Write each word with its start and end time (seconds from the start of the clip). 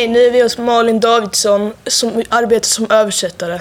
Hej, 0.00 0.08
nu 0.08 0.18
är 0.18 0.30
vi 0.30 0.42
hos 0.42 0.58
Malin 0.58 1.00
Davidsson 1.00 1.72
som 1.86 2.22
arbetar 2.28 2.66
som 2.66 2.86
översättare. 2.90 3.60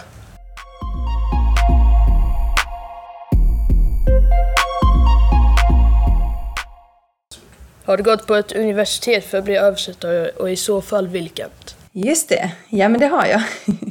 Har 7.83 7.97
du 7.97 8.03
gått 8.03 8.27
på 8.27 8.35
ett 8.35 8.51
universitet 8.51 9.25
för 9.25 9.37
att 9.37 9.43
bli 9.43 9.55
översättare 9.55 10.29
och 10.29 10.51
i 10.51 10.55
så 10.55 10.81
fall 10.81 11.07
vilket? 11.07 11.75
Just 11.91 12.29
det, 12.29 12.51
ja 12.69 12.89
men 12.89 12.99
det 12.99 13.07
har 13.07 13.25
jag. 13.25 13.41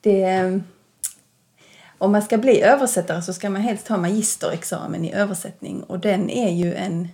det, 0.00 0.22
ehm, 0.22 0.62
om 1.98 2.12
man 2.12 2.22
ska 2.22 2.38
bli 2.38 2.62
översättare 2.62 3.22
så 3.22 3.32
ska 3.32 3.50
man 3.50 3.62
helst 3.62 3.88
ha 3.88 3.96
magisterexamen 3.96 5.04
i 5.04 5.12
översättning 5.12 5.82
och 5.82 5.98
den 5.98 6.30
är 6.30 6.50
ju 6.50 6.74
en 6.74 7.08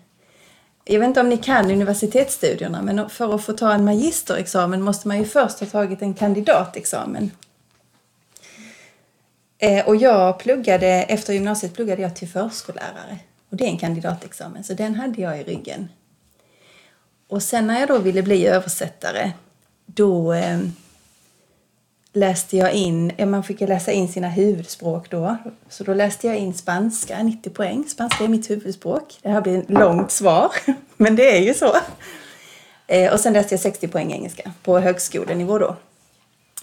jag 0.88 1.00
vet 1.00 1.06
inte 1.06 1.20
om 1.20 1.28
ni 1.28 1.36
kan 1.36 1.70
universitetsstudierna, 1.70 2.82
men 2.82 3.10
för 3.10 3.34
att 3.34 3.44
få 3.44 3.52
ta 3.52 3.72
en 3.72 3.84
magisterexamen 3.84 4.82
måste 4.82 5.08
man 5.08 5.18
ju 5.18 5.24
först 5.24 5.60
ha 5.60 5.66
tagit 5.66 6.02
en 6.02 6.14
kandidatexamen. 6.14 7.30
Eh, 9.58 9.86
och 9.86 9.96
jag 9.96 10.38
pluggade, 10.38 10.86
efter 10.88 11.32
gymnasiet 11.32 11.74
pluggade 11.74 12.02
jag 12.02 12.16
till 12.16 12.28
förskollärare. 12.28 13.18
Och 13.50 13.56
det 13.56 13.64
är 13.64 13.68
en 13.68 13.78
kandidatexamen, 13.78 14.64
så 14.64 14.74
den 14.74 14.94
hade 14.94 15.22
jag 15.22 15.40
i 15.40 15.44
ryggen. 15.44 15.88
Och 17.28 17.42
sen 17.42 17.66
när 17.66 17.80
jag 17.80 17.88
då 17.88 17.98
ville 17.98 18.22
bli 18.22 18.46
översättare, 18.46 19.32
då 19.86 20.32
eh, 20.32 20.58
läste 22.16 22.56
jag 22.56 22.72
in, 22.72 23.12
man 23.18 23.44
fick 23.44 23.60
läsa 23.60 23.92
in 23.92 24.08
sina 24.08 24.28
huvudspråk 24.28 25.10
då. 25.10 25.36
Så 25.68 25.84
då 25.84 25.94
läste 25.94 26.26
jag 26.26 26.36
in 26.36 26.54
spanska, 26.54 27.22
90 27.22 27.50
poäng. 27.50 27.84
Spanska 27.88 28.24
är 28.24 28.28
mitt 28.28 28.50
huvudspråk. 28.50 29.18
Det 29.22 29.28
här 29.28 29.40
blir 29.40 29.58
ett 29.58 29.70
långt 29.70 30.10
svar, 30.10 30.50
men 30.96 31.16
det 31.16 31.36
är 31.36 31.42
ju 31.42 31.54
så. 31.54 31.76
Eh, 32.86 33.12
och 33.12 33.20
sen 33.20 33.32
läste 33.32 33.54
jag 33.54 33.60
60 33.60 33.88
poäng 33.88 34.12
engelska 34.12 34.52
på 34.62 34.78
högskolenivå 34.78 35.58
då. 35.58 35.76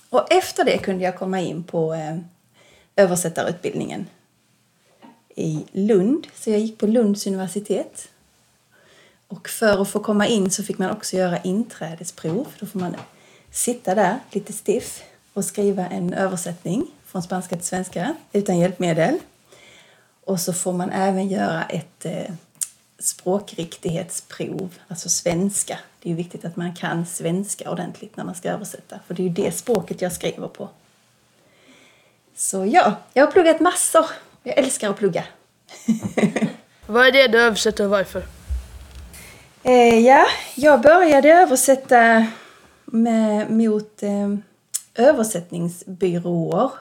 Och 0.10 0.32
efter 0.32 0.64
det 0.64 0.78
kunde 0.78 1.04
jag 1.04 1.18
komma 1.18 1.40
in 1.40 1.64
på 1.64 1.94
eh, 1.94 2.18
översättarutbildningen 2.96 4.08
i 5.36 5.66
Lund. 5.72 6.28
Så 6.36 6.50
jag 6.50 6.60
gick 6.60 6.78
på 6.78 6.88
Lunds 6.88 7.28
universitet. 7.28 8.08
Och 9.28 9.50
för 9.50 9.82
att 9.82 9.90
få 9.90 10.00
komma 10.00 10.28
in 10.28 10.52
så 10.52 10.64
fick 10.64 10.78
man 10.78 10.92
också 10.92 11.16
göra 11.16 11.38
inträdesprov. 11.38 12.48
Då 12.60 12.66
får 12.66 12.80
man 12.80 12.96
sitta 13.52 13.96
där 13.96 14.20
lite 14.32 14.54
stiff 14.54 15.04
och 15.34 15.46
skriva 15.46 15.88
en 15.88 16.14
översättning 16.14 16.88
från 17.06 17.24
spanska 17.24 17.56
till 17.56 17.66
svenska 17.66 18.16
utan 18.32 18.60
hjälpmedel. 18.60 19.20
Och 20.26 20.40
så 20.40 20.54
får 20.54 20.74
man 20.74 20.90
även 20.90 21.28
göra 21.28 21.64
ett 21.64 22.06
eh, 22.06 22.34
språkriktighetsprov, 23.00 24.70
alltså 24.88 25.10
svenska. 25.10 25.80
Det 26.02 26.12
är 26.12 26.16
viktigt 26.16 26.46
att 26.46 26.56
man 26.56 26.76
kan 26.76 27.06
svenska 27.06 27.72
ordentligt 27.72 28.18
när 28.18 28.24
man 28.24 28.36
ska 28.36 28.50
översätta, 28.50 29.00
för 29.08 29.14
det 29.14 29.22
är 29.22 29.24
ju 29.24 29.30
det 29.30 29.52
språket 29.52 30.02
jag 30.02 30.12
skriver 30.12 30.48
på. 30.48 30.70
Så 32.36 32.66
ja, 32.66 32.96
jag 33.14 33.26
har 33.26 33.32
pluggat 33.32 33.60
massor. 33.60 34.06
Jag 34.44 34.58
älskar 34.58 34.90
att 34.90 34.98
plugga. 34.98 35.24
Vad 36.86 37.08
är 37.08 37.12
det 37.12 37.28
du 37.28 37.42
översätter 37.42 37.84
och 37.84 37.90
varför? 37.90 38.24
Eh, 39.64 40.00
ja, 40.00 40.26
jag 40.56 40.82
började 40.82 41.30
översätta 41.30 42.28
med, 42.86 43.52
mot 43.52 44.04
eh, 44.04 44.36
översättningsbyråer. 44.96 46.72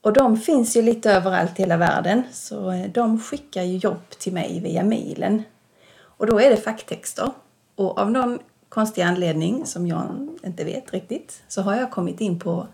Och 0.00 0.12
de 0.12 0.36
finns 0.36 0.76
ju 0.76 0.82
lite 0.82 1.12
överallt 1.12 1.58
i 1.58 1.62
hela 1.62 1.76
världen, 1.76 2.22
så 2.32 2.70
eh, 2.70 2.90
de 2.90 3.20
skickar 3.20 3.62
ju 3.62 3.76
jobb 3.76 4.10
till 4.18 4.32
mig 4.32 4.60
via 4.60 4.84
mejlen. 4.84 5.42
Och 5.96 6.26
då 6.26 6.40
är 6.40 6.50
det 6.50 6.56
facktexter. 6.56 7.30
Och 7.74 7.98
av 7.98 8.10
någon 8.10 8.38
konstig 8.68 9.02
anledning, 9.02 9.66
som 9.66 9.86
jag 9.86 10.28
inte 10.44 10.64
vet 10.64 10.92
riktigt, 10.92 11.42
så 11.48 11.62
har 11.62 11.76
jag 11.76 11.90
kommit 11.90 12.20
in 12.20 12.38
på 12.38 12.66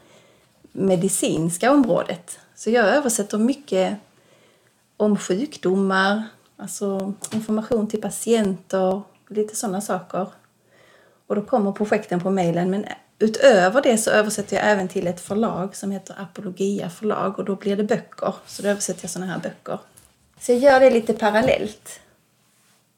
medicinska 0.73 1.73
området. 1.73 2.39
Så 2.55 2.71
jag 2.71 2.87
översätter 2.87 3.39
mycket 3.39 3.97
om 4.97 5.17
sjukdomar, 5.17 6.25
alltså 6.57 7.15
information 7.33 7.89
till 7.89 8.01
patienter, 8.01 9.03
lite 9.29 9.57
sådana 9.57 9.81
saker. 9.81 10.29
Och 11.27 11.35
då 11.35 11.43
kommer 11.43 11.73
projekten 11.73 12.21
på 12.21 12.31
mejlen, 12.31 12.71
men 12.71 12.85
utöver 13.21 13.83
det 13.83 13.99
så 13.99 14.11
översätter 14.11 14.57
jag 14.57 14.67
även 14.67 14.89
till 14.89 15.07
ett 15.07 15.21
förlag 15.21 15.77
som 15.77 15.91
heter 15.91 16.15
Apologia 16.19 16.91
förlag 16.91 17.39
och 17.39 17.45
då 17.45 17.57
blir 17.57 17.77
det 17.77 17.85
böcker. 17.85 18.35
Så 18.47 18.63
då 18.63 18.69
översätter 18.69 19.05
jag 19.05 19.11
sådana 19.11 19.33
här 19.33 19.41
böcker. 19.41 19.79
Så 20.41 20.53
jag 20.53 20.59
gör 20.59 20.81
det 20.81 20.91
lite 20.91 21.15
parallellt. 21.15 22.01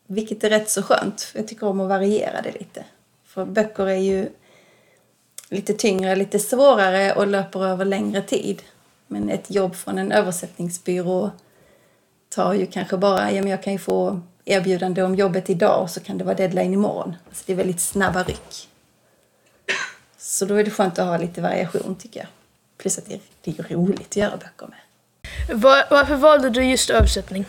Vilket 0.07 0.45
är 0.45 0.51
rätt 0.51 0.71
så 0.71 0.83
skönt. 0.83 1.31
Jag 1.35 1.49
tycker 1.49 1.67
om 1.67 1.81
att 1.81 1.89
variera 1.89 2.43
det 2.43 2.53
lite. 2.53 2.85
För 3.25 3.45
böcker 3.45 3.87
är 3.87 3.97
ju 3.97 4.29
lite 5.49 5.73
tyngre, 5.73 6.17
lite 6.17 6.39
svårare 6.39 7.15
och 7.15 7.27
löper 7.27 7.67
över 7.67 7.85
längre 7.85 8.23
tid. 8.23 8.63
Men 9.07 9.31
ett 9.31 9.51
jobb 9.51 9.75
från 9.75 9.99
en 9.99 10.13
översättningsbyrå 10.13 11.31
tar 12.29 12.53
ju 12.53 12.67
kanske 12.67 12.97
bara, 12.97 13.33
ja 13.33 13.43
men 13.43 13.51
jag 13.51 13.63
kan 13.63 13.73
ju 13.73 13.79
få 13.79 14.21
erbjudande 14.45 15.03
om 15.03 15.15
jobbet 15.15 15.51
idag 15.51 15.83
och 15.83 15.91
så 15.91 16.01
kan 16.01 16.19
det 16.19 16.25
vara 16.25 16.35
deadline 16.35 16.73
imorgon. 16.73 17.17
Alltså 17.29 17.43
det 17.47 17.53
är 17.53 17.57
väldigt 17.57 17.81
snabba 17.81 18.23
ryck. 18.23 18.69
Så 20.33 20.45
då 20.45 20.55
är 20.55 20.65
det 20.65 20.71
skönt 20.71 20.99
att 20.99 21.07
ha 21.07 21.17
lite 21.17 21.41
variation 21.41 21.95
tycker 21.95 22.21
jag. 22.21 22.29
Plus 22.79 22.99
att 22.99 23.07
det 23.07 23.15
är, 23.15 23.21
det 23.43 23.59
är 23.59 23.75
roligt 23.75 24.01
att 24.01 24.17
göra 24.17 24.37
böcker 24.37 24.67
med. 24.67 25.61
Var, 25.61 25.85
varför 25.91 26.15
valde 26.15 26.51
du 26.51 26.65
just 26.65 26.91
översättning? 26.91 27.45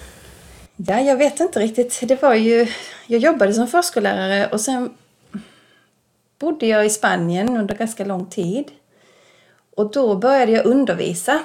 Ja, 0.75 0.99
jag 0.99 1.17
vet 1.17 1.39
inte 1.39 1.59
riktigt. 1.59 1.99
Det 2.03 2.21
var 2.21 2.33
ju... 2.33 2.67
Jag 3.07 3.21
jobbade 3.21 3.53
som 3.53 3.67
förskollärare 3.67 4.47
och 4.47 4.61
sen 4.61 4.93
bodde 6.39 6.65
jag 6.65 6.85
i 6.85 6.89
Spanien 6.89 7.57
under 7.57 7.75
ganska 7.75 8.05
lång 8.05 8.25
tid. 8.25 8.71
Och 9.75 9.91
då 9.91 10.15
började 10.15 10.51
jag 10.51 10.65
undervisa. 10.65 11.39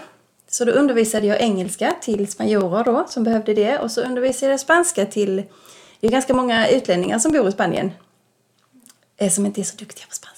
Så 0.48 0.64
då 0.64 0.72
undervisade 0.72 1.26
jag 1.26 1.40
engelska 1.40 1.94
till 2.00 2.28
spanjorer 2.28 2.84
då, 2.84 3.06
som 3.08 3.24
behövde 3.24 3.54
det. 3.54 3.78
Och 3.78 3.90
så 3.90 4.00
undervisade 4.00 4.52
jag 4.52 4.60
spanska 4.60 5.06
till... 5.06 5.36
Det 6.00 6.06
är 6.06 6.10
ganska 6.10 6.34
många 6.34 6.68
utlänningar 6.68 7.18
som 7.18 7.32
bor 7.32 7.48
i 7.48 7.52
Spanien. 7.52 7.90
Eh, 9.16 9.30
som 9.30 9.46
inte 9.46 9.60
är 9.60 9.64
så 9.64 9.76
duktiga 9.76 10.06
på 10.08 10.14
spanska. 10.14 10.37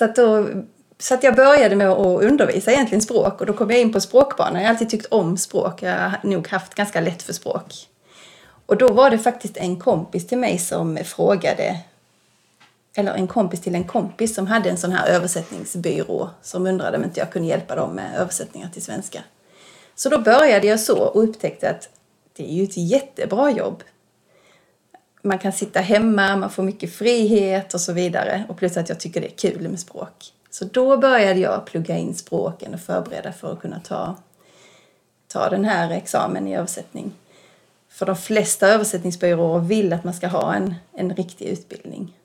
Så 0.00 0.04
att, 0.04 0.16
då, 0.16 0.48
så 0.98 1.14
att 1.14 1.22
jag 1.22 1.36
började 1.36 1.76
med 1.76 1.88
att 1.88 2.22
undervisa 2.22 2.72
egentligen 2.72 3.02
språk 3.02 3.40
och 3.40 3.46
då 3.46 3.52
kom 3.52 3.70
jag 3.70 3.80
in 3.80 3.92
på 3.92 4.00
språkbanan. 4.00 4.54
Jag 4.54 4.62
har 4.62 4.68
alltid 4.68 4.90
tyckt 4.90 5.06
om 5.06 5.36
språk. 5.36 5.82
Jag 5.82 5.92
har 5.92 6.20
nog 6.22 6.48
haft 6.48 6.74
ganska 6.74 7.00
lätt 7.00 7.22
för 7.22 7.32
språk. 7.32 7.74
Och 8.66 8.76
då 8.76 8.92
var 8.92 9.10
det 9.10 9.18
faktiskt 9.18 9.56
en 9.56 9.80
kompis 9.80 10.26
till 10.26 10.38
mig 10.38 10.58
som 10.58 10.98
frågade 11.04 11.80
eller 12.94 13.14
en 13.14 13.26
kompis 13.26 13.60
till 13.60 13.74
en 13.74 13.84
kompis 13.84 14.34
som 14.34 14.46
hade 14.46 14.70
en 14.70 14.78
sån 14.78 14.92
här 14.92 15.08
översättningsbyrå 15.08 16.30
som 16.42 16.66
undrade 16.66 16.96
om 16.96 17.04
inte 17.04 17.20
jag 17.20 17.32
kunde 17.32 17.48
hjälpa 17.48 17.74
dem 17.74 17.90
med 17.90 18.16
översättningar 18.16 18.68
till 18.68 18.82
svenska. 18.82 19.22
Så 19.94 20.08
då 20.08 20.18
började 20.18 20.66
jag 20.66 20.80
så 20.80 20.98
och 20.98 21.22
upptäckte 21.22 21.70
att 21.70 21.88
det 22.36 22.50
är 22.50 22.54
ju 22.54 22.64
ett 22.64 22.76
jättebra 22.76 23.50
jobb 23.50 23.82
man 25.22 25.38
kan 25.38 25.52
sitta 25.52 25.80
hemma, 25.80 26.36
man 26.36 26.50
får 26.50 26.62
mycket 26.62 26.94
frihet 26.94 27.74
och 27.74 27.80
så 27.80 27.92
vidare. 27.92 28.44
Och 28.48 28.56
plus 28.56 28.76
att 28.76 28.88
jag 28.88 29.00
tycker 29.00 29.20
det 29.20 29.26
är 29.26 29.50
kul 29.50 29.68
med 29.68 29.80
språk. 29.80 30.32
Så 30.50 30.64
då 30.64 30.96
började 30.96 31.40
jag 31.40 31.66
plugga 31.66 31.98
in 31.98 32.14
språken 32.14 32.74
och 32.74 32.80
förbereda 32.80 33.32
för 33.32 33.52
att 33.52 33.60
kunna 33.60 33.80
ta, 33.80 34.16
ta 35.28 35.48
den 35.48 35.64
här 35.64 35.90
examen 35.90 36.48
i 36.48 36.56
översättning. 36.56 37.12
För 37.88 38.06
de 38.06 38.16
flesta 38.16 38.68
översättningsbyråer 38.68 39.60
vill 39.60 39.92
att 39.92 40.04
man 40.04 40.14
ska 40.14 40.26
ha 40.26 40.54
en, 40.54 40.74
en 40.92 41.14
riktig 41.14 41.46
utbildning. 41.46 42.16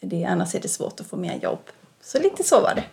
Det, 0.00 0.24
annars 0.24 0.54
är 0.54 0.60
det 0.60 0.68
svårt 0.68 1.00
att 1.00 1.06
få 1.06 1.16
mer 1.16 1.38
jobb. 1.42 1.62
Så 2.02 2.18
lite 2.18 2.44
så 2.44 2.60
var 2.60 2.74
det. 2.74 2.84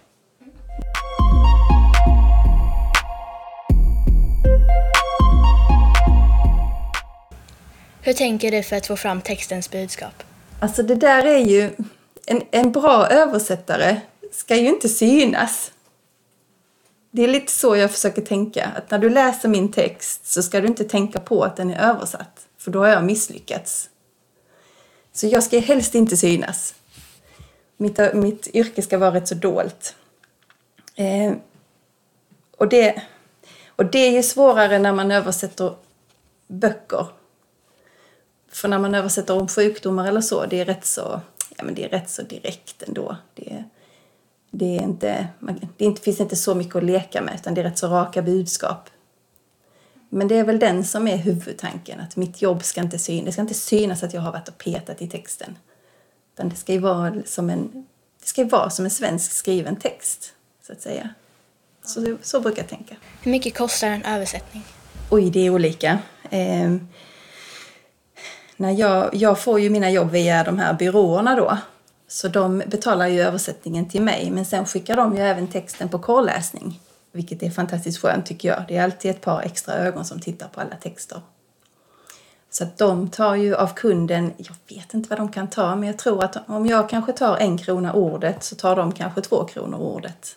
Hur 8.08 8.14
tänker 8.14 8.52
du 8.52 8.64
för 8.64 8.76
att 8.76 8.88
få 8.88 8.96
fram 8.96 9.22
textens 9.22 9.72
budskap? 9.72 10.24
Alltså 10.60 10.84
det 10.84 10.96
där 10.96 11.26
är 11.26 11.38
ju... 11.38 11.72
En, 12.26 12.42
en 12.52 12.72
bra 12.72 13.08
översättare 13.08 14.02
ska 14.32 14.56
ju 14.56 14.68
inte 14.68 14.90
synas. 14.90 15.72
Det 17.12 17.24
är 17.24 17.28
lite 17.28 17.52
så 17.52 17.76
jag 17.76 17.92
försöker 17.92 18.22
tänka. 18.22 18.72
Att 18.76 18.92
när 18.92 19.00
du 19.00 19.10
läser 19.10 19.50
min 19.50 19.72
text 19.72 20.28
så 20.28 20.44
ska 20.44 20.62
du 20.62 20.68
inte 20.68 20.84
tänka 20.84 21.20
på 21.20 21.44
att 21.44 21.56
den 21.56 21.70
är 21.70 21.90
översatt. 21.90 22.48
För 22.58 22.72
då 22.72 22.80
har 22.80 22.88
jag 22.88 23.04
misslyckats. 23.04 23.90
Så 25.14 25.28
jag 25.28 25.44
ska 25.44 25.60
helst 25.60 25.96
inte 25.96 26.18
synas. 26.18 26.76
Mitt, 27.78 28.00
mitt 28.14 28.48
yrke 28.48 28.82
ska 28.82 28.98
vara 28.98 29.14
rätt 29.14 29.28
så 29.28 29.36
dolt. 29.36 29.96
Eh, 30.96 31.34
och, 32.58 32.70
det, 32.70 33.02
och 33.76 33.86
det 33.86 34.00
är 34.00 34.12
ju 34.12 34.24
svårare 34.24 34.80
när 34.80 34.94
man 34.94 35.12
översätter 35.12 35.76
böcker 36.48 37.08
för 38.50 38.68
när 38.68 38.80
man 38.80 38.96
översätter 38.96 39.34
om 39.42 39.48
sjukdomar 39.48 40.08
eller 40.08 40.22
så, 40.22 40.46
det 40.46 40.60
är 40.60 40.66
rätt 40.66 40.86
så, 40.86 41.22
ja, 41.58 41.64
men 41.64 41.76
det 41.76 41.86
är 41.86 41.90
rätt 41.90 42.10
så 42.10 42.22
direkt 42.22 42.84
ändå. 42.84 43.18
Det, 43.34 43.64
det, 44.52 44.78
är 44.78 44.82
inte, 44.82 45.28
det 45.78 45.86
inte, 45.86 46.02
finns 46.02 46.20
inte 46.20 46.36
så 46.36 46.56
mycket 46.56 46.76
att 46.76 46.84
leka 46.84 47.22
med, 47.22 47.36
utan 47.36 47.54
det 47.54 47.62
är 47.62 47.64
rätt 47.64 47.78
så 47.78 47.88
raka 47.88 48.22
budskap. 48.22 48.90
Men 50.10 50.28
det 50.28 50.36
är 50.36 50.44
väl 50.44 50.60
den 50.60 50.84
som 50.84 51.08
är 51.08 51.18
huvudtanken, 51.18 52.00
att 52.00 52.16
mitt 52.16 52.42
jobb 52.42 52.64
ska 52.64 52.82
inte 52.82 53.00
synas. 53.00 53.26
Det 53.26 53.32
ska 53.32 53.42
inte 53.42 53.54
synas 53.54 54.04
att 54.04 54.14
jag 54.14 54.22
har 54.22 54.32
varit 54.32 54.48
och 54.48 54.58
petat 54.58 55.02
i 55.02 55.08
texten. 55.08 55.58
Utan 56.34 56.50
det 56.50 56.56
ska 56.56 56.74
ju 56.74 56.80
vara 56.80 57.14
som 57.26 57.50
en, 57.50 57.88
det 58.22 58.28
ska 58.28 58.46
vara 58.46 58.70
som 58.70 58.86
en 58.86 58.92
svensk 58.92 59.32
skriven 59.32 59.76
text, 59.76 60.34
så 60.68 60.74
att 60.74 60.82
säga. 60.82 61.10
Så, 61.86 62.18
så 62.22 62.40
brukar 62.40 62.62
jag 62.62 62.70
tänka. 62.70 62.96
Hur 63.22 63.32
mycket 63.32 63.58
kostar 63.58 63.88
en 63.88 64.04
översättning? 64.04 64.64
Oj, 65.10 65.30
det 65.30 65.40
är 65.40 65.50
olika. 65.50 66.00
När 68.58 68.72
jag, 68.72 69.16
jag 69.16 69.40
får 69.40 69.60
ju 69.60 69.70
mina 69.70 69.90
jobb 69.90 70.12
via 70.12 70.44
de 70.44 70.60
här 70.60 70.74
byråerna 70.74 71.36
då. 71.36 71.58
Så 72.08 72.28
de 72.28 72.64
betalar 72.68 73.08
ju 73.08 73.22
översättningen 73.22 73.90
till 73.90 74.02
mig, 74.02 74.32
men 74.32 74.46
sen 74.46 74.66
skickar 74.66 74.96
de 74.96 75.16
ju 75.16 75.22
även 75.22 75.48
texten 75.48 75.90
på 75.90 76.00
korrläsning. 76.00 76.80
Vilket 77.12 77.44
är 77.44 77.50
fantastiskt 77.50 78.02
skönt 78.02 78.26
tycker 78.26 78.50
jag. 78.50 78.64
Det 78.68 78.78
är 78.78 78.84
alltid 78.84 79.12
ett 79.12 79.22
par 79.22 79.42
extra 79.42 79.74
ögon 79.74 80.06
som 80.06 80.20
tittar 80.20 80.48
på 80.48 80.62
alla 80.62 80.76
texter. 80.76 81.22
Så 82.50 82.64
att 82.64 82.78
de 82.78 83.10
tar 83.10 83.36
ju 83.36 83.56
av 83.56 83.68
kunden, 83.68 84.34
jag 84.38 84.56
vet 84.76 84.94
inte 84.94 85.10
vad 85.10 85.20
de 85.20 85.32
kan 85.32 85.48
ta, 85.48 85.76
men 85.76 85.88
jag 85.88 85.98
tror 85.98 86.24
att 86.24 86.50
om 86.50 86.66
jag 86.66 86.90
kanske 86.90 87.14
tar 87.14 87.38
en 87.38 87.58
krona 87.58 87.94
ordet 87.94 88.44
så 88.44 88.56
tar 88.56 88.76
de 88.76 88.92
kanske 88.92 89.22
två 89.22 89.46
kronor 89.46 89.80
ordet. 89.80 90.36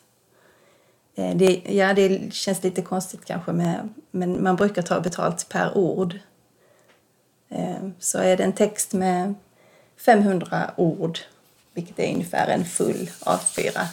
Eh, 1.14 1.36
det, 1.36 1.62
ja, 1.66 1.94
det 1.94 2.34
känns 2.34 2.62
lite 2.62 2.82
konstigt 2.82 3.24
kanske, 3.24 3.52
med, 3.52 3.88
men 4.10 4.42
man 4.42 4.56
brukar 4.56 4.82
ta 4.82 5.00
betalt 5.00 5.48
per 5.48 5.78
ord. 5.78 6.18
Eh, 7.50 7.88
så 7.98 8.18
är 8.18 8.36
det 8.36 8.44
en 8.44 8.52
text 8.52 8.92
med 8.92 9.34
500 9.96 10.70
ord, 10.76 11.18
vilket 11.74 11.98
är 11.98 12.12
ungefär 12.12 12.48
en 12.48 12.64
full 12.64 13.10
A4, 13.20 13.86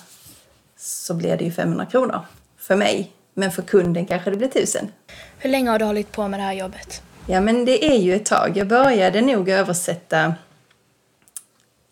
så 0.77 1.13
blir 1.13 1.37
det 1.37 1.43
ju 1.43 1.51
500 1.51 1.85
kronor 1.85 2.19
för 2.57 2.75
mig. 2.75 3.11
Men 3.33 3.51
för 3.51 3.61
kunden 3.61 4.05
kanske 4.05 4.29
det 4.29 4.37
blir 4.37 4.47
1000. 4.47 4.91
Hur 5.37 5.49
länge 5.49 5.69
har 5.69 5.79
du 5.79 5.85
hållit 5.85 6.11
på 6.11 6.27
med 6.27 6.39
det 6.39 6.43
här 6.43 6.53
jobbet? 6.53 7.01
Ja, 7.25 7.41
men 7.41 7.65
det 7.65 7.85
är 7.85 7.97
ju 7.97 8.15
ett 8.15 8.25
tag. 8.25 8.57
Jag 8.57 8.67
började 8.67 9.21
nog 9.21 9.49
översätta 9.49 10.35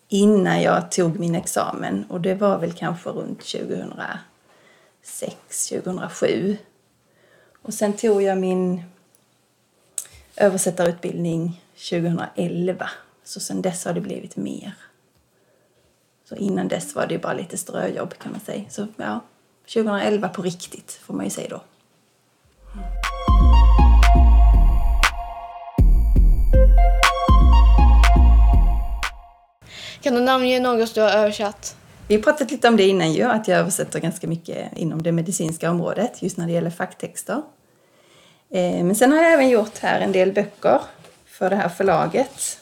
innan 0.08 0.62
jag 0.62 0.90
tog 0.90 1.18
min 1.18 1.34
examen 1.34 2.04
och 2.08 2.20
det 2.20 2.34
var 2.34 2.58
väl 2.58 2.72
kanske 2.72 3.10
runt 3.10 3.38
2006, 3.38 5.68
2007. 5.68 6.56
Och 7.62 7.74
sen 7.74 7.92
tog 7.92 8.22
jag 8.22 8.38
min 8.38 8.82
översättarutbildning 10.36 11.62
2011. 11.90 12.90
Så 13.24 13.40
sen 13.40 13.62
dess 13.62 13.84
har 13.84 13.92
det 13.92 14.00
blivit 14.00 14.36
mer. 14.36 14.74
Så 16.28 16.36
innan 16.36 16.68
dess 16.68 16.94
var 16.94 17.06
det 17.06 17.18
bara 17.18 17.32
lite 17.32 17.56
ströjobb 17.56 18.18
kan 18.18 18.32
man 18.32 18.40
säga. 18.40 18.64
Så 18.68 18.86
ja, 18.96 19.20
2011 19.74 20.28
på 20.28 20.42
riktigt 20.42 20.92
får 20.92 21.14
man 21.14 21.24
ju 21.24 21.30
säga 21.30 21.48
då. 21.48 21.60
Kan 30.00 30.14
du 30.14 30.20
namnge 30.20 30.60
något 30.60 30.94
du 30.94 31.00
har 31.00 31.10
översatt? 31.10 31.76
Vi 32.08 32.14
har 32.14 32.22
pratat 32.22 32.50
lite 32.50 32.68
om 32.68 32.76
det 32.76 32.82
innan 32.82 33.12
ju, 33.12 33.22
att 33.22 33.48
jag 33.48 33.58
översätter 33.58 34.00
ganska 34.00 34.26
mycket 34.26 34.78
inom 34.78 35.02
det 35.02 35.12
medicinska 35.12 35.70
området, 35.70 36.22
just 36.22 36.36
när 36.36 36.46
det 36.46 36.52
gäller 36.52 36.70
facktexter. 36.70 37.42
Eh, 38.50 38.84
men 38.84 38.94
sen 38.94 39.12
har 39.12 39.22
jag 39.22 39.32
även 39.32 39.48
gjort 39.48 39.78
här 39.78 40.00
en 40.00 40.12
del 40.12 40.32
böcker 40.32 40.80
för 41.26 41.50
det 41.50 41.56
här 41.56 41.68
förlaget. 41.68 42.60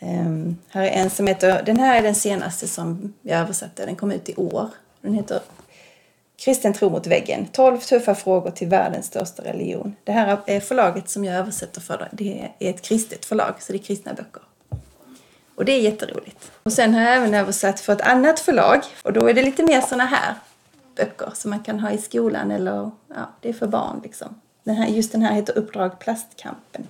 Ehm, 0.00 0.58
här 0.68 0.82
är 0.82 0.90
en 0.90 1.10
som 1.10 1.26
heter, 1.26 1.62
den 1.62 1.76
här 1.76 1.98
är 1.98 2.02
den 2.02 2.14
senaste 2.14 2.68
som 2.68 3.14
jag 3.22 3.40
översatte, 3.40 3.86
den 3.86 3.96
kom 3.96 4.10
ut 4.10 4.28
i 4.28 4.34
år. 4.34 4.70
Den 5.00 5.14
heter 5.14 5.40
Kristen 6.36 6.72
tro 6.72 6.90
mot 6.90 7.06
väggen, 7.06 7.46
12 7.52 7.78
tuffa 7.78 8.14
frågor 8.14 8.50
till 8.50 8.68
världens 8.68 9.06
största 9.06 9.44
religion. 9.44 9.96
Det 10.04 10.12
här 10.12 10.38
är 10.46 10.60
förlaget 10.60 11.08
som 11.08 11.24
jag 11.24 11.34
översätter 11.34 11.80
för, 11.80 12.08
det 12.12 12.50
är 12.58 12.70
ett 12.70 12.82
kristet 12.82 13.24
förlag, 13.24 13.54
så 13.58 13.72
det 13.72 13.78
är 13.78 13.82
kristna 13.82 14.14
böcker. 14.14 14.42
Och 15.54 15.64
det 15.64 15.72
är 15.72 15.80
jätteroligt. 15.80 16.50
Och 16.62 16.72
sen 16.72 16.94
har 16.94 17.02
jag 17.02 17.16
även 17.16 17.34
översatt 17.34 17.80
för 17.80 17.92
ett 17.92 18.00
annat 18.00 18.40
förlag, 18.40 18.82
och 19.02 19.12
då 19.12 19.28
är 19.28 19.34
det 19.34 19.42
lite 19.42 19.62
mer 19.62 19.80
såna 19.80 20.04
här 20.04 20.34
böcker 20.96 21.30
som 21.34 21.50
man 21.50 21.62
kan 21.62 21.80
ha 21.80 21.90
i 21.90 21.98
skolan 21.98 22.50
eller, 22.50 22.90
ja, 23.08 23.30
det 23.40 23.48
är 23.48 23.52
för 23.52 23.66
barn 23.66 24.00
liksom. 24.02 24.40
Den 24.64 24.74
här, 24.74 24.88
just 24.88 25.12
den 25.12 25.22
här 25.22 25.34
heter 25.34 25.58
Uppdrag 25.58 25.98
Plastkampen. 25.98 26.86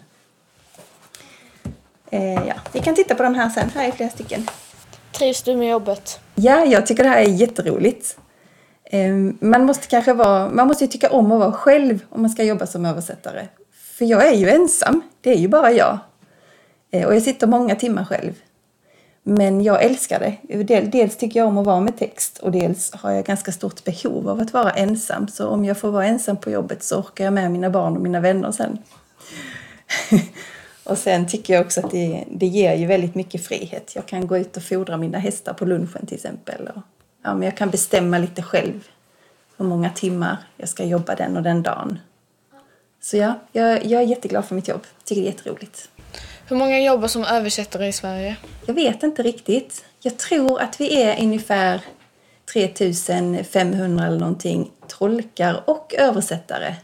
Eh, 2.11 2.47
ja, 2.47 2.55
vi 2.73 2.81
kan 2.81 2.95
titta 2.95 3.15
på 3.15 3.23
de 3.23 3.35
här 3.35 3.49
sen. 3.49 3.71
Här 3.75 3.89
är 3.89 3.93
flera 3.93 4.11
stycken. 4.11 4.47
Trivs 5.13 5.43
du 5.43 5.57
med 5.57 5.71
jobbet? 5.71 6.21
Ja, 6.35 6.65
jag 6.65 6.87
tycker 6.87 7.03
det 7.03 7.09
här 7.09 7.23
är 7.23 7.29
jätteroligt. 7.29 8.19
Eh, 8.85 9.15
man 9.41 9.65
måste 9.65 9.87
kanske 9.87 10.13
vara, 10.13 10.51
man 10.51 10.69
måste 10.69 10.85
ju 10.85 10.91
tycka 10.91 11.11
om 11.11 11.33
att 11.33 11.39
vara 11.39 11.53
själv 11.53 12.05
om 12.11 12.23
man 12.23 12.31
ska 12.31 12.43
jobba 12.43 12.67
som 12.67 12.87
översättare. 12.87 13.49
För 13.73 14.05
jag 14.05 14.29
är 14.29 14.35
ju 14.35 14.51
ensam, 14.51 15.03
det 15.21 15.31
är 15.31 15.39
ju 15.39 15.49
bara 15.49 15.73
jag. 15.73 15.99
Eh, 16.91 17.07
och 17.07 17.15
jag 17.15 17.23
sitter 17.23 17.47
många 17.47 17.75
timmar 17.75 18.05
själv. 18.05 18.33
Men 19.27 19.63
jag 19.63 19.83
älskar 19.83 20.21
det. 20.21 20.81
Dels 20.93 21.17
tycker 21.17 21.41
jag 21.41 21.49
om 21.49 21.59
att 21.59 21.67
vara 21.67 21.81
med 21.81 21.99
text 21.99 22.39
och 22.39 22.53
dels 22.53 22.93
har 22.93 23.11
jag 23.11 23.25
ganska 23.25 23.53
stort 23.53 23.85
behov 23.85 24.29
av 24.29 24.41
att 24.41 24.53
vara 24.53 24.71
ensam. 24.71 25.29
Så 25.29 25.49
om 25.49 25.65
jag 25.65 25.79
får 25.79 25.91
vara 25.91 26.07
ensam 26.07 26.37
på 26.37 26.51
jobbet 26.51 26.83
så 26.83 26.99
orkar 26.99 27.25
jag 27.25 27.33
med 27.33 27.51
mina 27.51 27.71
barn 27.71 27.97
och 27.97 28.03
mina 28.03 28.21
vänner 28.21 28.53
sen. 28.53 28.79
och 30.85 30.99
sen 30.99 31.29
tycker 31.29 31.55
jag 31.55 31.67
också 31.67 31.81
att 31.81 31.91
det, 31.91 32.25
det 32.31 32.47
ger 32.47 32.75
ju 32.75 32.87
väldigt 32.87 33.15
mycket 33.15 33.47
frihet. 33.47 33.93
Jag 33.95 34.07
kan 34.07 34.27
gå 34.27 34.39
ut 34.39 34.57
och 34.57 34.63
fodra 34.63 34.97
mina 34.97 35.19
hästar 35.19 35.55
på 35.55 35.65
lunchen 35.65 36.07
till 36.07 36.17
exempel. 36.17 36.69
Och, 36.75 36.83
ja, 37.23 37.35
men 37.35 37.43
jag 37.43 37.57
kan 37.57 37.71
bestämma 37.71 38.19
lite 38.19 38.43
själv 38.43 38.89
hur 39.57 39.65
många 39.65 39.91
timmar 39.91 40.37
jag 40.57 40.69
ska 40.69 40.85
jobba 40.85 41.15
den 41.15 41.37
och 41.37 41.43
den 41.43 41.63
dagen. 41.63 41.99
Så 43.01 43.17
ja, 43.17 43.35
jag, 43.53 43.85
jag 43.85 44.03
är 44.03 44.07
jätteglad 44.07 44.45
för 44.45 44.55
mitt 44.55 44.69
jobb. 44.69 44.83
Tycker 45.05 45.23
det 45.23 45.29
är 45.29 45.33
jätteroligt. 45.33 45.89
Hur 46.49 46.57
många 46.57 46.81
jobbar 46.81 47.09
som 47.09 47.25
översättare 47.25 47.87
i 47.87 47.93
Sverige? 47.93 48.37
Jag 48.67 48.75
vet 48.75 49.03
inte 49.03 49.23
riktigt. 49.23 49.85
Jag 50.01 50.19
tror 50.19 50.61
att 50.61 50.81
vi 50.81 51.03
är 51.03 51.23
ungefär 51.23 51.81
3500 52.53 54.07
eller 54.07 54.19
någonting 54.19 54.71
tolkar 54.89 55.71
och 55.71 55.95
översättare. 55.99 56.75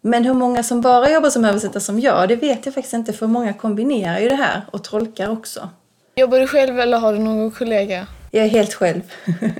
Men 0.00 0.24
hur 0.24 0.34
många 0.34 0.62
som 0.62 0.80
bara 0.80 1.10
jobbar 1.10 1.30
som 1.30 1.44
översättare 1.44 1.80
som 1.80 2.00
jag, 2.00 2.28
det 2.28 2.36
vet 2.36 2.66
jag 2.66 2.74
faktiskt 2.74 2.94
inte 2.94 3.12
för 3.12 3.26
många 3.26 3.52
kombinerar 3.52 4.18
ju 4.18 4.28
det 4.28 4.34
här 4.34 4.62
och 4.72 4.84
tolkar 4.84 5.30
också. 5.30 5.68
Jobbar 6.14 6.40
du 6.40 6.46
själv 6.46 6.80
eller 6.80 6.98
har 6.98 7.12
du 7.12 7.18
någon 7.18 7.50
kollega? 7.50 8.06
Jag 8.30 8.44
är 8.44 8.48
helt 8.48 8.74
själv. 8.74 9.02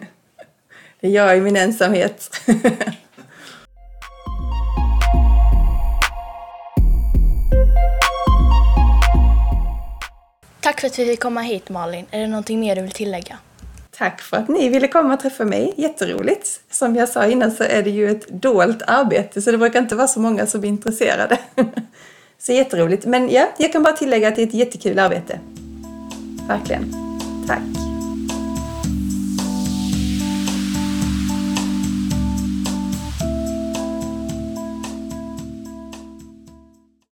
Det 1.00 1.08
gör 1.08 1.26
jag 1.26 1.36
i 1.36 1.40
min 1.40 1.56
ensamhet. 1.56 2.30
Tack 10.78 10.80
för 10.80 10.86
att 10.88 10.98
vi 10.98 11.10
fick 11.10 11.20
komma 11.20 11.40
hit 11.40 11.68
Malin. 11.68 12.06
Är 12.10 12.20
det 12.20 12.26
någonting 12.26 12.60
mer 12.60 12.76
du 12.76 12.82
vill 12.82 12.90
tillägga? 12.90 13.38
Tack 13.90 14.20
för 14.20 14.36
att 14.36 14.48
ni 14.48 14.68
ville 14.68 14.88
komma 14.88 15.14
och 15.14 15.20
träffa 15.20 15.44
mig. 15.44 15.74
Jätteroligt. 15.76 16.60
Som 16.70 16.96
jag 16.96 17.08
sa 17.08 17.26
innan 17.26 17.50
så 17.50 17.64
är 17.64 17.82
det 17.82 17.90
ju 17.90 18.10
ett 18.10 18.28
dolt 18.28 18.82
arbete 18.86 19.42
så 19.42 19.50
det 19.50 19.58
brukar 19.58 19.78
inte 19.78 19.96
vara 19.96 20.08
så 20.08 20.20
många 20.20 20.46
som 20.46 20.64
är 20.64 20.68
intresserade. 20.68 21.38
Så 22.40 22.52
jätteroligt. 22.52 23.06
Men 23.06 23.30
ja, 23.30 23.48
jag 23.58 23.72
kan 23.72 23.82
bara 23.82 23.96
tillägga 23.96 24.28
att 24.28 24.36
det 24.36 24.42
är 24.42 24.46
ett 24.46 24.54
jättekul 24.54 24.98
arbete. 24.98 25.40
Verkligen. 26.48 26.94
Tack. 27.46 27.87